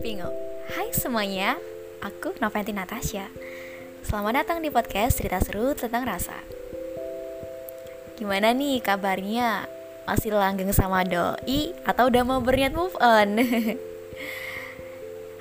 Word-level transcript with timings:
Bingung. 0.00 0.32
Hai 0.72 0.88
semuanya, 0.96 1.60
aku 2.00 2.32
Noventi 2.40 2.72
Natasha. 2.72 3.28
Selamat 4.00 4.40
datang 4.40 4.64
di 4.64 4.72
podcast 4.72 5.20
cerita 5.20 5.36
seru 5.44 5.76
tentang 5.76 6.08
rasa. 6.08 6.40
Gimana 8.16 8.56
nih 8.56 8.80
kabarnya? 8.80 9.68
Masih 10.08 10.32
langgeng 10.32 10.72
sama 10.72 11.04
doi 11.04 11.76
atau 11.84 12.08
udah 12.08 12.24
mau 12.24 12.40
berniat 12.40 12.72
move 12.72 12.96
on? 12.96 13.36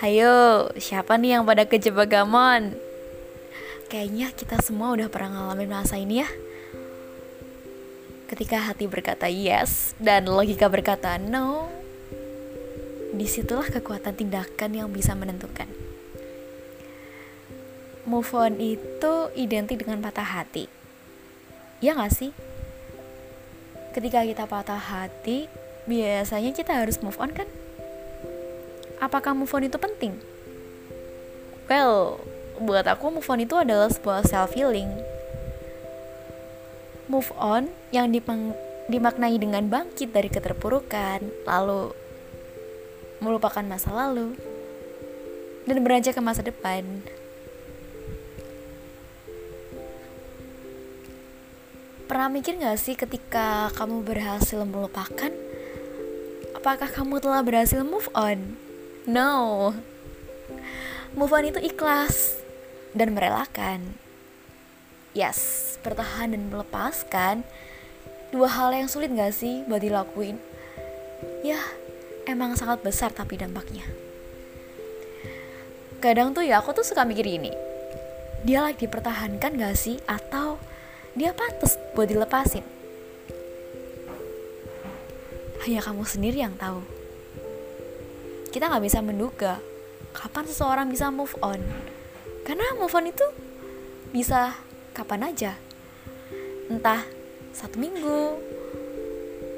Hayo, 0.00 0.72
siapa 0.80 1.20
nih 1.20 1.36
yang 1.36 1.44
pada 1.44 1.68
kejebak 1.68 2.08
gamon? 2.08 2.72
Kayaknya 3.92 4.32
kita 4.32 4.64
semua 4.64 4.96
udah 4.96 5.12
pernah 5.12 5.44
ngalamin 5.44 5.68
masa 5.68 6.00
ini 6.00 6.24
ya. 6.24 6.28
Ketika 8.28 8.60
hati 8.60 8.84
berkata 8.84 9.24
yes 9.24 9.96
dan 9.96 10.28
logika 10.28 10.68
berkata 10.68 11.16
no, 11.16 11.72
di 13.16 13.24
situlah 13.24 13.66
kekuatan 13.72 14.12
tindakan 14.12 14.70
yang 14.76 14.92
bisa 14.92 15.16
menentukan. 15.16 15.64
Move 18.04 18.28
on 18.36 18.60
itu 18.60 19.32
identik 19.32 19.80
dengan 19.80 20.04
patah 20.04 20.28
hati. 20.28 20.68
Ya 21.80 21.96
gak 21.96 22.12
sih? 22.12 22.36
Ketika 23.96 24.20
kita 24.24 24.44
patah 24.44 24.80
hati, 24.80 25.48
biasanya 25.88 26.52
kita 26.52 26.84
harus 26.84 27.00
move 27.00 27.16
on 27.16 27.32
kan? 27.32 27.48
Apakah 29.00 29.32
move 29.32 29.52
on 29.56 29.64
itu 29.64 29.80
penting? 29.80 30.20
Well, 31.64 32.20
buat 32.60 32.84
aku 32.84 33.08
move 33.08 33.28
on 33.32 33.40
itu 33.40 33.56
adalah 33.56 33.88
sebuah 33.88 34.28
self 34.28 34.52
healing. 34.52 35.17
Move 37.08 37.32
on 37.40 37.72
yang 37.88 38.12
dimaknai 38.12 39.40
dengan 39.40 39.64
bangkit 39.64 40.12
dari 40.12 40.28
keterpurukan, 40.28 41.24
lalu 41.48 41.96
melupakan 43.24 43.64
masa 43.64 43.90
lalu, 43.96 44.36
dan 45.64 45.80
beranjak 45.80 46.14
ke 46.14 46.22
masa 46.22 46.44
depan. 46.44 46.84
Pernah 52.08 52.28
mikir 52.32 52.56
gak 52.56 52.80
sih 52.80 52.96
ketika 52.96 53.68
kamu 53.76 54.00
berhasil 54.00 54.64
melupakan? 54.64 55.32
Apakah 56.56 56.88
kamu 56.88 57.20
telah 57.20 57.44
berhasil 57.44 57.84
move 57.84 58.08
on? 58.16 58.56
No. 59.04 59.72
Move 61.12 61.32
on 61.32 61.48
itu 61.52 61.60
ikhlas 61.60 62.40
dan 62.96 63.12
merelakan. 63.12 64.07
Yes, 65.16 65.76
bertahan 65.80 66.36
dan 66.36 66.52
melepaskan 66.52 67.46
dua 68.28 68.48
hal 68.52 68.76
yang 68.76 68.88
sulit 68.92 69.08
gak 69.16 69.32
sih 69.32 69.64
buat 69.64 69.80
dilakuin? 69.80 70.36
Ya, 71.40 71.58
emang 72.28 72.52
sangat 72.60 72.84
besar 72.84 73.08
tapi 73.08 73.40
dampaknya. 73.40 73.88
Kadang 75.98 76.36
tuh 76.36 76.44
ya 76.44 76.60
aku 76.60 76.76
tuh 76.76 76.84
suka 76.84 77.08
mikir 77.08 77.24
ini. 77.24 77.50
Dia 78.44 78.62
lagi 78.62 78.84
dipertahankan 78.84 79.56
gak 79.56 79.74
sih? 79.74 79.96
Atau 80.04 80.60
dia 81.16 81.32
pantas 81.32 81.80
buat 81.96 82.06
dilepasin? 82.06 82.62
Hanya 85.64 85.80
kamu 85.82 86.04
sendiri 86.06 86.44
yang 86.44 86.54
tahu. 86.54 86.84
Kita 88.52 88.70
gak 88.70 88.84
bisa 88.84 89.00
menduga 89.00 89.58
kapan 90.12 90.44
seseorang 90.46 90.86
bisa 90.92 91.08
move 91.08 91.34
on. 91.40 91.58
Karena 92.44 92.76
move 92.76 92.94
on 92.94 93.10
itu 93.10 93.26
bisa 94.14 94.67
kapan 94.98 95.30
aja. 95.30 95.54
Entah 96.66 97.06
satu 97.54 97.78
minggu, 97.78 98.34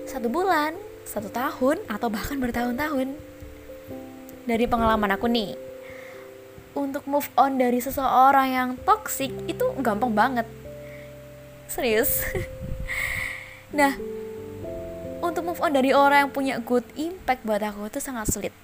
satu 0.05 0.28
bulan, 0.28 0.77
satu 1.08 1.33
tahun 1.33 1.80
atau 1.88 2.12
bahkan 2.12 2.36
bertahun-tahun. 2.36 3.16
Dari 4.44 4.68
pengalaman 4.68 5.16
aku 5.16 5.33
nih, 5.33 5.56
untuk 6.77 7.08
move 7.08 7.27
on 7.41 7.56
dari 7.56 7.80
seseorang 7.80 8.48
yang 8.52 8.68
toxic 8.84 9.33
itu 9.48 9.64
gampang 9.80 10.12
banget. 10.12 10.45
Serius. 11.73 12.20
nah, 13.79 13.96
untuk 15.24 15.48
move 15.48 15.62
on 15.64 15.73
dari 15.73 15.96
orang 15.96 16.29
yang 16.29 16.33
punya 16.33 16.55
good 16.61 16.84
impact 17.00 17.48
buat 17.48 17.64
aku 17.64 17.89
itu 17.89 17.98
sangat 18.02 18.29
sulit. 18.29 18.55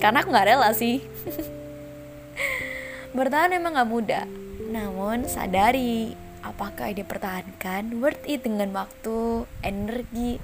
Karena 0.00 0.24
aku 0.24 0.32
gak 0.32 0.48
rela 0.48 0.70
sih. 0.72 1.04
Bertahan 3.16 3.56
emang 3.56 3.74
gak 3.76 3.88
mudah. 3.88 4.47
Namun 4.68 5.24
sadari 5.24 6.12
apakah 6.44 6.92
dipertahankan 6.92 7.98
worth 7.98 8.22
it 8.28 8.44
dengan 8.44 8.70
waktu, 8.76 9.48
energi, 9.64 10.38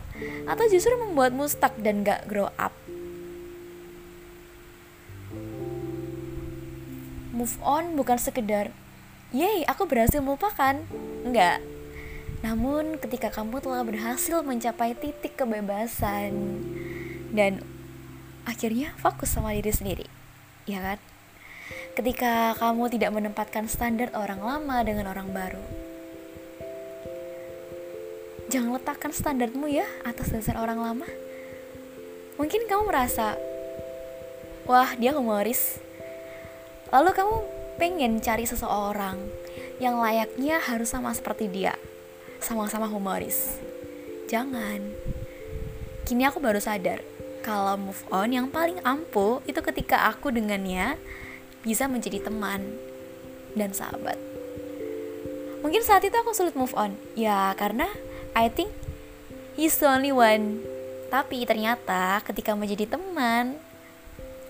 atau 0.49 0.65
justru 0.67 0.97
membuatmu 0.97 1.45
stuck 1.47 1.77
dan 1.79 2.03
gak 2.03 2.27
grow 2.27 2.49
up. 2.57 2.73
Move 7.35 7.57
on 7.61 7.99
bukan 7.99 8.17
sekedar, 8.17 8.71
yay 9.35 9.67
aku 9.69 9.85
berhasil 9.85 10.23
melupakan. 10.23 10.81
Enggak. 11.27 11.61
Namun 12.45 13.01
ketika 13.01 13.33
kamu 13.33 13.61
telah 13.65 13.83
berhasil 13.83 14.45
mencapai 14.45 14.95
titik 14.95 15.35
kebebasan 15.35 16.61
dan 17.35 17.65
akhirnya 18.45 18.93
fokus 19.01 19.35
sama 19.35 19.56
diri 19.56 19.73
sendiri, 19.73 20.06
ya 20.69 20.79
kan? 20.81 20.99
Ketika 21.94 22.59
kamu 22.59 22.91
tidak 22.91 23.15
menempatkan 23.15 23.71
standar 23.71 24.10
orang 24.19 24.43
lama 24.43 24.82
dengan 24.82 25.15
orang 25.15 25.31
baru, 25.31 25.62
jangan 28.50 28.75
letakkan 28.75 29.15
standarmu 29.15 29.71
ya 29.71 29.87
atas 30.03 30.34
dasar 30.34 30.59
orang 30.59 30.82
lama. 30.82 31.06
Mungkin 32.34 32.66
kamu 32.66 32.91
merasa, 32.91 33.38
wah 34.66 34.91
dia 34.99 35.15
humoris. 35.15 35.78
Lalu 36.91 37.15
kamu 37.15 37.37
pengen 37.78 38.19
cari 38.19 38.43
seseorang 38.43 39.15
yang 39.78 39.94
layaknya 40.03 40.59
harus 40.59 40.91
sama 40.91 41.15
seperti 41.15 41.47
dia, 41.47 41.78
sama-sama 42.43 42.91
humoris. 42.91 43.62
Jangan. 44.26 44.82
Kini 46.03 46.26
aku 46.26 46.43
baru 46.43 46.59
sadar 46.59 47.06
kalau 47.47 47.78
move 47.78 48.03
on 48.11 48.34
yang 48.34 48.50
paling 48.50 48.82
ampuh 48.82 49.38
itu 49.47 49.62
ketika 49.62 50.11
aku 50.11 50.34
dengannya 50.34 50.99
bisa 51.65 51.89
menjadi 51.89 52.21
teman 52.29 52.77
dan 53.57 53.73
sahabat. 53.73 54.21
Mungkin 55.65 55.81
saat 55.81 56.05
itu 56.05 56.13
aku 56.13 56.37
sulit 56.37 56.53
move 56.53 56.77
on, 56.77 56.93
ya 57.17 57.57
karena 57.57 57.89
I 58.37 58.53
think 58.53 58.69
he's 59.57 59.81
the 59.81 59.89
only 59.89 60.13
one. 60.13 60.61
Tapi 61.09 61.49
ternyata 61.49 62.21
ketika 62.21 62.53
menjadi 62.53 62.85
teman, 63.01 63.57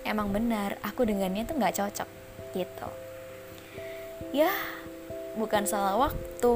emang 0.03 0.35
benar 0.35 0.75
aku 0.83 1.07
dengannya 1.07 1.47
tuh 1.47 1.55
nggak 1.55 1.75
cocok 1.79 2.09
gitu. 2.51 2.89
Ya, 4.35 4.51
bukan 5.39 5.63
salah 5.63 5.95
waktu, 5.95 6.55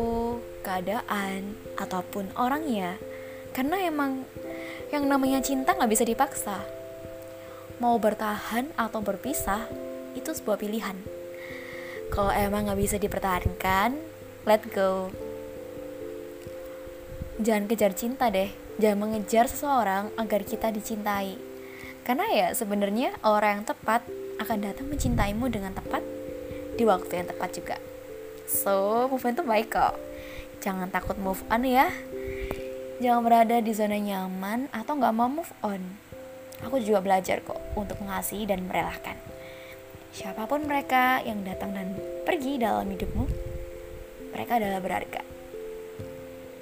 keadaan, 0.60 1.56
ataupun 1.80 2.36
orangnya. 2.36 3.00
Karena 3.56 3.80
emang 3.80 4.28
yang 4.92 5.08
namanya 5.08 5.40
cinta 5.40 5.72
nggak 5.72 5.92
bisa 5.92 6.04
dipaksa. 6.04 6.60
Mau 7.80 7.96
bertahan 7.96 8.76
atau 8.76 9.00
berpisah, 9.00 9.64
itu 10.30 10.46
sebuah 10.46 10.62
pilihan. 10.62 10.94
Kalau 12.14 12.30
emang 12.30 12.70
nggak 12.70 12.78
bisa 12.78 13.02
dipertahankan, 13.02 13.98
let 14.46 14.62
go. 14.70 15.10
Jangan 17.42 17.66
kejar 17.66 17.98
cinta 17.98 18.30
deh. 18.30 18.54
Jangan 18.78 19.10
mengejar 19.10 19.50
seseorang 19.50 20.14
agar 20.22 20.46
kita 20.46 20.70
dicintai. 20.70 21.34
Karena 22.06 22.30
ya 22.30 22.48
sebenarnya 22.54 23.18
orang 23.26 23.62
yang 23.62 23.66
tepat 23.66 24.06
akan 24.38 24.58
datang 24.70 24.86
mencintaimu 24.86 25.50
dengan 25.50 25.74
tepat 25.74 26.06
di 26.78 26.86
waktu 26.86 27.26
yang 27.26 27.28
tepat 27.34 27.50
juga. 27.58 27.78
So 28.46 29.10
move 29.10 29.26
on 29.26 29.34
itu 29.34 29.42
baik 29.42 29.74
kok. 29.74 29.98
Jangan 30.62 30.94
takut 30.94 31.18
move 31.18 31.42
on 31.50 31.66
ya. 31.66 31.90
Jangan 33.02 33.26
berada 33.26 33.58
di 33.66 33.72
zona 33.74 33.98
nyaman 33.98 34.70
atau 34.70 34.94
nggak 34.94 35.16
mau 35.18 35.30
move 35.30 35.54
on. 35.66 35.82
Aku 36.70 36.78
juga 36.78 37.02
belajar 37.02 37.42
kok 37.42 37.58
untuk 37.74 37.98
mengasihi 38.04 38.46
dan 38.46 38.68
merelakan 38.70 39.39
siapa 40.14 40.46
pun 40.50 40.66
mereka 40.66 41.22
yang 41.26 41.46
datang 41.46 41.74
dan 41.74 41.94
pergi 42.26 42.62
dalam 42.62 42.86
hidupmu 42.90 43.24
mereka 44.36 44.58
adalah 44.62 44.82
berharga 44.82 45.40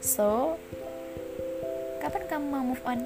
So, 0.07 0.55
kapan 1.99 2.23
kamu 2.29 2.45
mau 2.47 2.63
move 2.63 2.79
on? 2.85 3.01